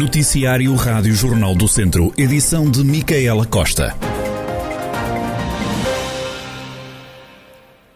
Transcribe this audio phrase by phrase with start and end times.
[0.00, 3.94] Noticiário Rádio Jornal do Centro, edição de Micaela Costa.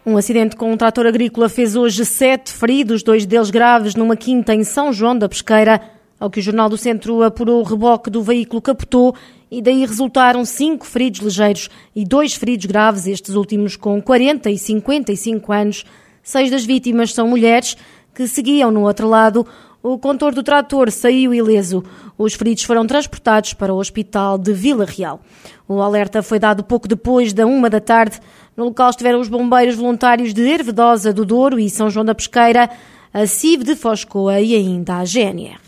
[0.05, 4.53] Um acidente com um trator agrícola fez hoje sete feridos, dois deles graves, numa quinta
[4.53, 5.81] em São João da Pesqueira.
[6.19, 9.15] Ao que o Jornal do Centro apurou, o reboque do veículo capotou
[9.49, 14.59] e daí resultaram cinco feridos ligeiros e dois feridos graves, estes últimos com 40 e
[14.59, 15.83] 55 anos.
[16.21, 17.75] Seis das vítimas são mulheres
[18.13, 19.45] que seguiam no outro lado.
[19.87, 21.83] O condutor do trator saiu ileso.
[22.17, 25.21] Os feridos foram transportados para o hospital de Vila Real.
[25.67, 28.19] O alerta foi dado pouco depois da uma da tarde.
[28.57, 32.67] No local estiveram os bombeiros voluntários de Hervedosa do Douro e São João da Pesqueira,
[33.13, 35.59] a CIV de Foscoa e ainda a GNR.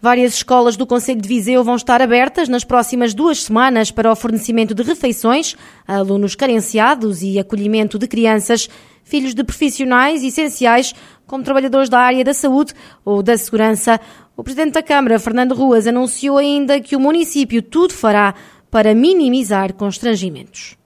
[0.00, 4.16] Várias escolas do Conselho de Viseu vão estar abertas nas próximas duas semanas para o
[4.16, 5.56] fornecimento de refeições
[5.88, 8.68] a alunos carenciados e acolhimento de crianças,
[9.02, 10.94] filhos de profissionais essenciais,
[11.30, 14.00] como trabalhadores da área da saúde ou da segurança.
[14.36, 18.34] O Presidente da Câmara, Fernando Ruas, anunciou ainda que o município tudo fará
[18.68, 20.76] para minimizar constrangimentos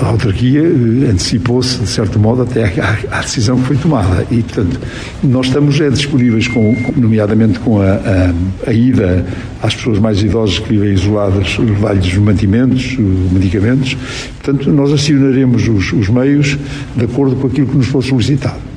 [0.00, 2.64] a autarquia eh, antecipou-se, de certo modo, até
[3.10, 4.26] à, decisão que foi tomada.
[4.30, 4.80] E, portanto,
[5.22, 9.24] nós estamos é, disponíveis, com, nomeadamente com a, a, a, ida
[9.62, 12.96] às pessoas mais idosas que vivem isoladas, levar-lhes mantimentos,
[13.32, 13.96] medicamentos.
[14.42, 16.58] Portanto, nós acionaremos os, os meios
[16.96, 18.67] de acordo com aquilo que nos for solicitado.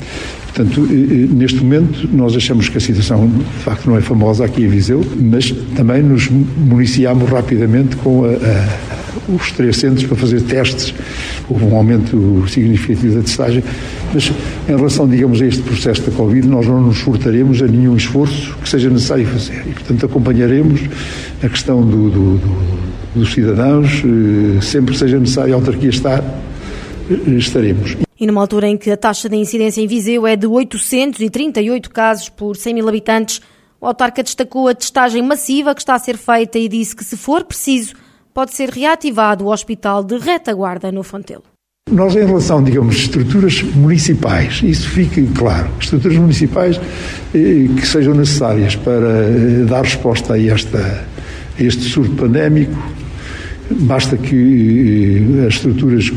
[0.54, 4.46] Portanto, eh, eh, neste momento, nós achamos que a situação, de facto, não é famosa
[4.46, 10.16] aqui em Viseu, mas também nos municiamos rapidamente com a, a os três centros para
[10.16, 10.94] fazer testes.
[11.50, 13.64] Houve um aumento significativo da testagem,
[14.14, 14.32] mas
[14.68, 18.56] em relação, digamos, a este processo da Covid, nós não nos furtaremos a nenhum esforço
[18.62, 19.64] que seja necessário fazer.
[19.68, 20.82] E, portanto, acompanharemos
[21.44, 22.68] a questão do, do, do,
[23.16, 26.24] dos cidadãos, eh, sempre que seja necessário a autarquia estar,
[27.28, 27.98] estaremos.
[28.22, 32.30] E numa altura em que a taxa de incidência em Viseu é de 838 casos
[32.30, 33.42] por 100 mil habitantes,
[33.82, 37.18] o autarca destacou a testagem massiva que está a ser feita e disse que, se
[37.18, 37.96] for preciso,
[38.32, 41.42] pode ser reativado o Hospital de Retaguarda no Fontelo.
[41.90, 46.80] Nós, em relação, digamos, estruturas municipais, isso fique claro, estruturas municipais
[47.34, 52.78] eh, que sejam necessárias para eh, dar resposta a, esta, a este surto pandémico,
[53.72, 56.12] basta que eh, as estruturas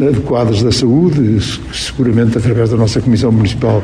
[0.00, 1.38] adequadas da saúde,
[1.72, 3.82] seguramente através da nossa Comissão Municipal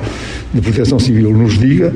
[0.52, 1.92] de Proteção Civil nos diga,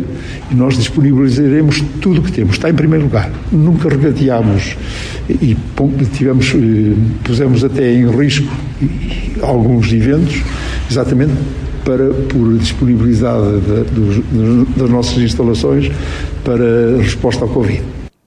[0.50, 2.56] e nós disponibilizaremos tudo o que temos.
[2.56, 3.31] Está em primeiro lugar.
[3.53, 4.77] Nunca regateámos
[5.28, 5.56] e
[6.12, 6.94] tivemos, eh,
[7.25, 8.49] pusemos até em risco
[9.43, 10.43] alguns eventos,
[10.91, 11.33] exatamente
[11.84, 13.61] para, por disponibilidade
[14.77, 15.91] das nossas instalações
[16.44, 17.83] para resposta ao Covid.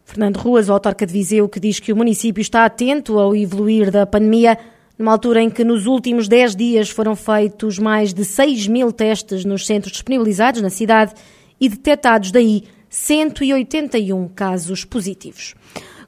[0.06, 3.92] Fernando Ruas, o autarca de Viseu, que diz que o município está atento ao evoluir
[3.92, 4.58] da pandemia
[5.00, 9.46] numa altura em que nos últimos 10 dias foram feitos mais de 6 mil testes
[9.46, 11.14] nos centros disponibilizados na cidade
[11.60, 15.56] e detectados daí 181 casos positivos.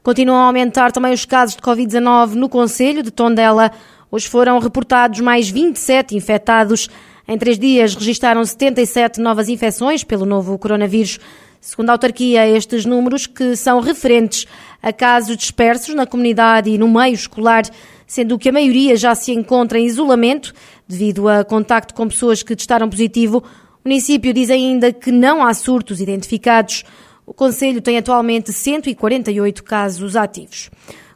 [0.02, 3.70] Continuam a aumentar também os casos de Covid-19 no Conselho de Tondela.
[4.10, 6.90] Hoje foram reportados mais 27 infectados.
[7.26, 11.18] Em três dias registaram 77 novas infecções pelo novo coronavírus.
[11.60, 14.46] Segundo a autarquia, estes números que são referentes
[14.82, 17.62] a casos dispersos na comunidade e no meio escolar
[18.12, 20.52] sendo que a maioria já se encontra em isolamento
[20.86, 23.42] devido a contacto com pessoas que testaram positivo.
[23.82, 26.84] O município diz ainda que não há surtos identificados.
[27.24, 30.70] O Conselho tem atualmente 148 casos ativos.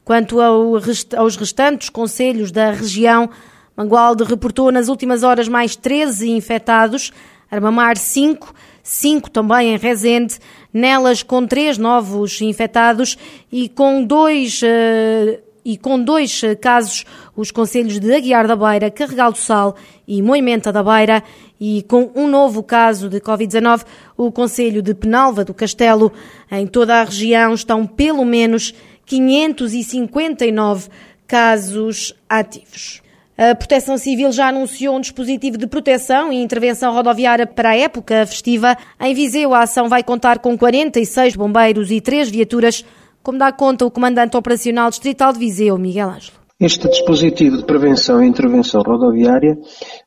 [0.07, 3.29] Quanto aos restantes conselhos da região,
[3.77, 7.13] Mangualde reportou nas últimas horas mais 13 infectados,
[7.51, 10.39] Armamar 5, 5 também em Rezende,
[10.73, 13.19] nelas com 3 novos infectados
[13.53, 17.05] e com dois uh, e com dois eh, casos
[17.35, 19.75] os conselhos de Aguiar da Beira, Carregal do Sal
[20.07, 21.25] e Moimenta da Beira
[21.61, 23.85] e com um novo caso de Covid-19
[24.17, 26.13] o Conselho de Penalva do Castelo.
[26.53, 28.73] Em toda a região estão pelo menos
[29.05, 30.89] 559
[31.27, 33.03] casos ativos.
[33.37, 38.25] A Proteção Civil já anunciou um dispositivo de proteção e intervenção rodoviária para a época
[38.25, 38.79] festiva.
[39.01, 42.85] Em Viseu, a ação vai contar com 46 bombeiros e 3 viaturas
[43.27, 46.46] como dá conta o comandante operacional distrital de Viseu, Miguel Ângelo.
[46.59, 49.59] Este dispositivo de prevenção e intervenção rodoviária,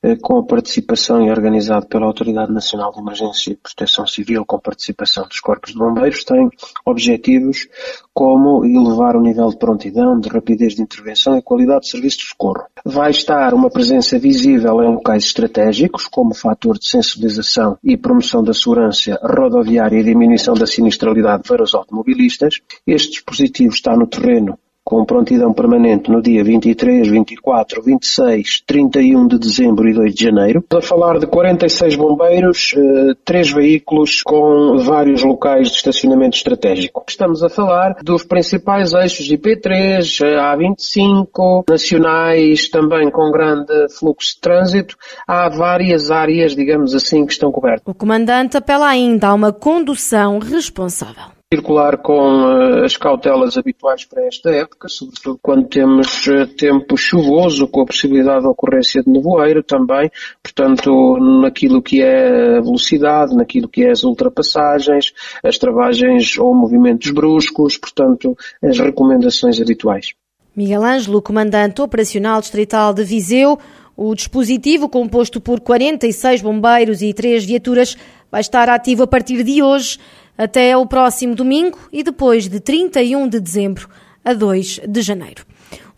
[0.01, 4.60] eh, com a participação e organizado pela Autoridade Nacional de Emergência e Proteção Civil, com
[4.60, 6.50] participação dos corpos de bombeiros, tem
[6.84, 7.68] objetivos
[8.12, 12.25] como elevar o nível de prontidão, de rapidez de intervenção e qualidade de serviço de
[12.25, 12.66] socorro.
[12.84, 18.56] Vai estar uma presença visível em locais estratégicos, como fator de sensibilização e promoção da
[18.56, 22.60] segurança rodoviária e diminuição da sinistralidade para os automobilistas.
[22.88, 24.57] Este dispositivo está no terreno
[24.89, 30.65] com prontidão permanente no dia 23, 24, 26, 31 de dezembro e 2 de janeiro.
[30.71, 37.06] A falar de 46 bombeiros, eh, três veículos com vários locais de estacionamento estratégico.
[37.07, 44.95] Estamos a falar dos principais eixos IP3, A25, nacionais também com grande fluxo de trânsito.
[45.27, 47.83] Há várias áreas, digamos assim, que estão cobertas.
[47.86, 54.24] O comandante apela ainda a uma condução responsável circular com uh, as cautelas habituais para
[54.28, 59.63] esta época, sobretudo quando temos uh, tempo chuvoso, com a possibilidade de ocorrência de nevoeiro
[59.63, 60.12] também,
[60.44, 65.12] portanto, naquilo que é a velocidade, naquilo que é as ultrapassagens,
[65.44, 70.13] as travagens ou movimentos bruscos, portanto, as recomendações habituais.
[70.56, 73.57] Miguel Ângelo, comandante operacional distrital de Viseu,
[73.98, 77.98] o dispositivo, composto por 46 bombeiros e 3 viaturas,
[78.31, 79.98] vai estar ativo a partir de hoje
[80.39, 83.89] até o próximo domingo e depois de 31 de dezembro
[84.24, 85.44] a 2 de janeiro.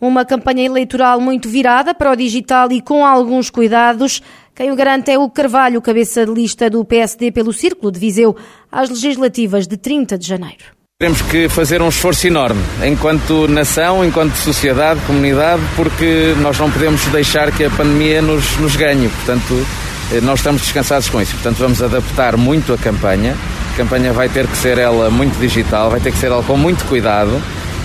[0.00, 4.20] Uma campanha eleitoral muito virada para o digital e com alguns cuidados.
[4.52, 8.36] Quem o garante é o Carvalho, cabeça de lista do PSD pelo Círculo de Viseu,
[8.70, 10.64] às legislativas de 30 de janeiro.
[10.98, 17.04] Temos que fazer um esforço enorme, enquanto nação, enquanto sociedade, comunidade, porque nós não podemos
[17.06, 19.08] deixar que a pandemia nos, nos ganhe.
[19.08, 19.66] Portanto,
[20.12, 21.32] eh, nós estamos descansados com isso.
[21.34, 23.36] Portanto, vamos adaptar muito a campanha
[23.72, 26.56] a campanha vai ter que ser ela muito digital, vai ter que ser ela com
[26.56, 27.40] muito cuidado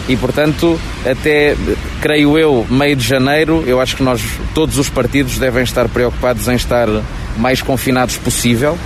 [0.07, 1.56] e, portanto, até,
[2.01, 4.22] creio eu, meio de janeiro, eu acho que nós,
[4.54, 6.88] todos os partidos, devem estar preocupados em estar
[7.38, 8.78] mais confinados possível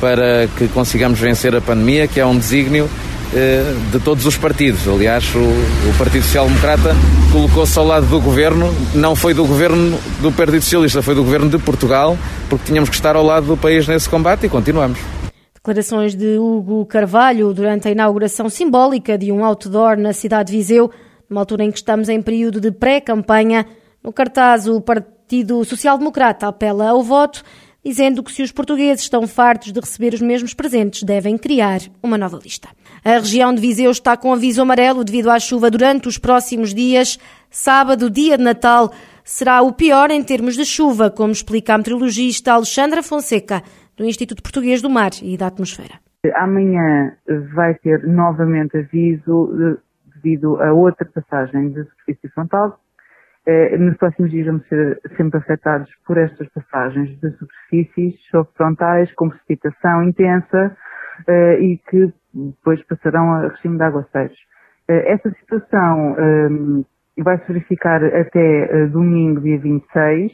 [0.00, 2.90] para que consigamos vencer a pandemia, que é um desígnio
[3.32, 4.86] eh, de todos os partidos.
[4.88, 6.94] Aliás, o, o Partido Social Democrata
[7.30, 11.48] colocou-se ao lado do governo, não foi do governo do Partido Socialista, foi do governo
[11.48, 12.18] de Portugal,
[12.48, 14.98] porque tínhamos que estar ao lado do país nesse combate e continuamos.
[15.64, 20.90] Declarações de Hugo Carvalho durante a inauguração simbólica de um outdoor na cidade de Viseu,
[21.26, 23.64] numa altura em que estamos em período de pré-campanha.
[24.02, 27.42] No cartaz, o Partido Social Democrata apela ao voto,
[27.82, 32.18] dizendo que se os portugueses estão fartos de receber os mesmos presentes, devem criar uma
[32.18, 32.68] nova lista.
[33.02, 37.18] A região de Viseu está com aviso amarelo devido à chuva durante os próximos dias.
[37.48, 38.92] Sábado, dia de Natal,
[39.24, 43.62] será o pior em termos de chuva, como explica a meteorologista Alexandra Fonseca
[43.96, 46.00] do Instituto Português do Mar e da Atmosfera.
[46.36, 47.12] Amanhã
[47.54, 49.78] vai ter novamente aviso
[50.14, 52.80] devido a outra passagem de superfície frontal.
[53.46, 58.14] Eh, nos próximos dias vamos ser sempre afetados por estas passagens de superfícies
[58.56, 60.74] frontais com precipitação intensa
[61.28, 64.38] eh, e que depois passarão a regime de aguaceiros.
[64.88, 66.16] Eh, essa situação
[67.18, 70.32] vai se verificar até domingo, dia 26,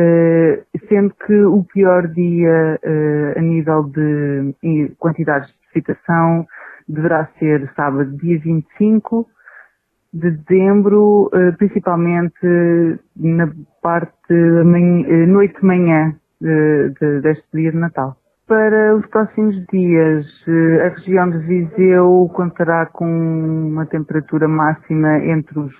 [0.00, 4.54] eh, sendo que o pior dia uh, a nível de
[4.96, 6.46] quantidades de precipitação
[6.88, 9.26] deverá ser sábado, dia 25
[10.14, 12.38] de dezembro, uh, principalmente
[13.16, 13.52] na
[13.82, 14.34] parte
[15.26, 18.16] noite-manhã de, de, deste dia de Natal.
[18.46, 20.26] Para os próximos dias,
[20.86, 25.74] a região de Viseu contará com uma temperatura máxima entre os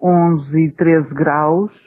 [0.00, 1.85] 11 e 13 graus,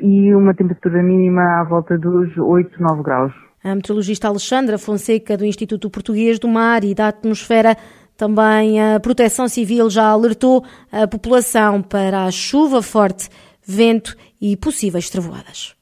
[0.00, 3.32] e uma temperatura mínima à volta dos 8, 9 graus.
[3.62, 7.76] A meteorologista Alexandra Fonseca, do Instituto Português do Mar e da Atmosfera,
[8.16, 13.28] também a Proteção Civil já alertou a população para a chuva forte,
[13.66, 15.74] vento e possíveis trevoadas.